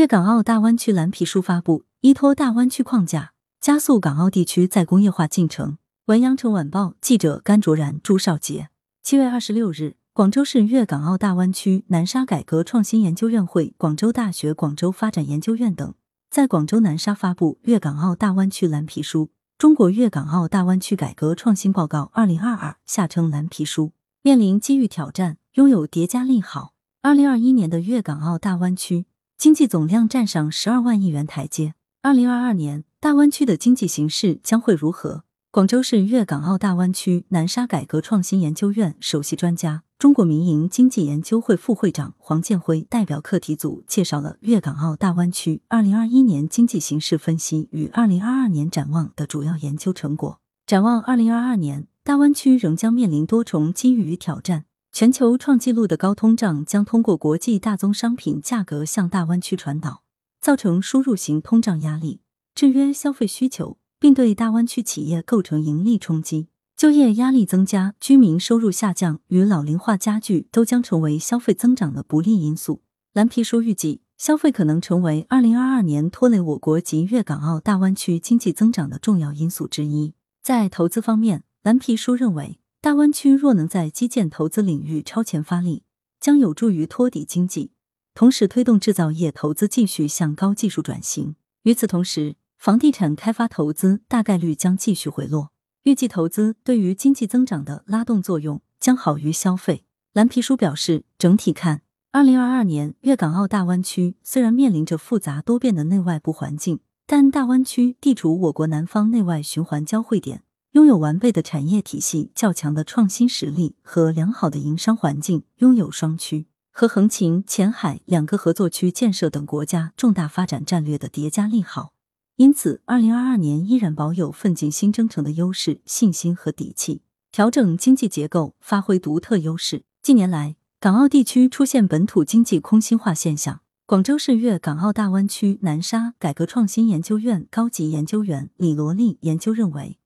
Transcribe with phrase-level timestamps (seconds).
[0.00, 5.76] 粤港澳大湾区蓝皮书发布，依托大湾区框架，加速港澳地区再工业化进程。
[6.06, 8.70] 文阳城晚报记者甘卓然、朱少杰。
[9.02, 15.92] 七月二十六日，广州市粤港澳大湾区南沙改革创新研究院会、广州大学广州发展研究院等
[16.30, 19.24] 在广州南沙发布《粤港澳大湾区蓝皮书》
[19.58, 23.92] 《中国粤港澳大湾区改革创新报告（二零二二）》，下称蓝皮书。
[24.22, 26.72] 面临机遇挑战，拥有叠加利好。
[27.02, 29.04] 二零二一年的粤港澳大湾区。
[29.40, 31.72] 经济总量站上十二万亿元台阶。
[32.02, 35.24] 二零二二年，大湾区的经济形势将会如何？
[35.50, 50.38] 广州市粤港澳大湾区南沙改革创新研究院首席专家、中国民营经济研究会副会长黄建辉代表课题组介绍了粤港澳大湾区二零二一年经济形势分析与二零二二年展望的主要研究成果。
[50.66, 54.66] 展望二零二二年，大湾区仍将面临多重机遇与挑战。
[54.92, 60.02] 全球创纪录的高通胀将通过国际大宗商品价格向大湾区传导，
[60.40, 62.20] 造成输入型通胀压力，
[62.54, 66.48] 制约消费需求，并对大湾区企业构成盈利冲击。
[66.76, 72.82] 就业压力增加、居民收入下降与老龄化加剧都将成为消费增长的不利因素。
[73.12, 80.14] 蓝皮书预计，消费可能成为二零二二年拖累我国及粤港澳大湾区经济增长的重要因素之一。
[80.42, 82.58] 在投资方面，蓝皮书认为。
[82.82, 85.82] 大湾区若能在基建投资领域超前发力，
[86.18, 87.72] 将有助于托底经济，
[88.14, 91.36] 同时推动制造业投资继续向高技术转型。
[91.64, 95.50] 与此同时，房地产开发投资大概率将继续回落，
[95.82, 99.84] 预计投资对于经济增长的拉动作用将好于消费。
[100.14, 110.44] 蓝皮书表示，整体看，二零二二年粤港澳大湾区虽然面临着复杂多变的内外部环境，但大湾区地处我国南方内外循环交汇点。
[110.72, 121.92] 拥有完备的产业体系、较强的创新实力和良好的营商环境，拥有双区和横琴、前海两个合作区建设等国家重大发展战略的叠加利好，
[122.36, 129.82] 因此，二零二二年依然保有奋进新征程的优势、信心和底气，调整经济结构，发挥独特优势。
[130.00, 133.60] 近年来，港澳地区出现本土经济空心化现象。
[133.86, 139.96] 广州市粤港澳大湾区南沙改革创新研究院高级研究员李罗丽研究认为。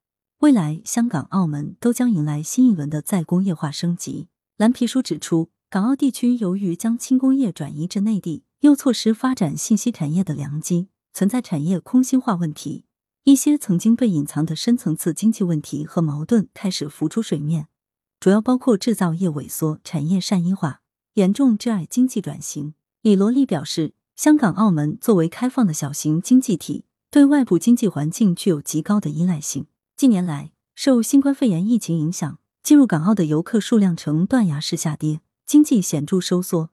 [0.41, 4.29] 未来，香港、澳门都将迎来新一轮的再工业化升级。
[4.59, 12.85] 蓝皮书指出，港澳地区由于将轻工业转移至内地，又错失发展信息产业的良机，存在产业空心化问题。
[13.23, 17.69] 一些曾经被隐藏的深层次经济问题和矛盾开始浮出水面，
[18.21, 20.83] 主要包括制造业萎缩、产业单一化，
[21.15, 22.75] 严重窒碍经济转型。
[23.01, 29.67] 李罗丽表示，香港、澳门作为开放的小型经济体，对外部经济环境具有极高的依赖性。
[29.97, 36.71] 近年来，受新冠肺炎疫情影响，进入港澳的游客数量呈断崖式下跌，经济显著收缩。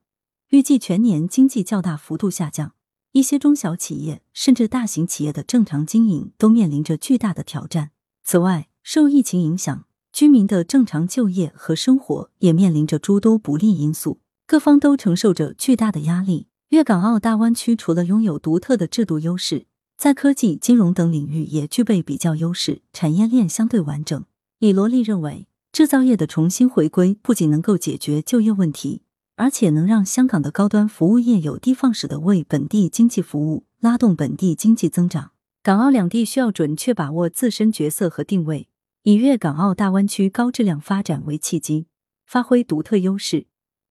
[0.50, 2.74] 预计全年经济较大幅度下降，
[3.12, 7.92] 一些中小企业甚至大型企业的正常经营都面临着巨大的挑战。
[8.24, 16.48] 此外，受疫情影响，居民的正常就业和生活也面临着诸多不利因素，各方都承受着巨大的压力。
[16.70, 19.68] 粤港澳大湾区除了拥有独特的制度优势，
[20.02, 24.26] 在科技、金融等领域也具备比较优势，产业链相对完整。
[24.58, 29.04] 李罗丽认为，制造业的重新回归不仅能够解决就业问题，
[29.36, 35.34] 而且能让香港的高端服务业有的放矢的为本地经济服务，拉动本地经济增长。
[35.62, 38.68] 港澳两地需要准确把握自身角色和定位，
[39.04, 41.86] 以粤港澳大湾区高质量发展为契机，
[42.26, 43.46] 发挥独特优势，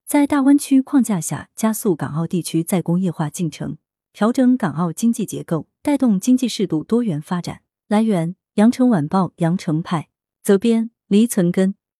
[0.05, 3.77] 在大湾区框架下加速港澳地区再工业化进程。
[4.13, 7.63] 调整港澳经济结构，带动经济适度多元发展。
[7.89, 10.09] 来源：羊城晚报羊城派，
[10.43, 11.75] 责编：黎存根。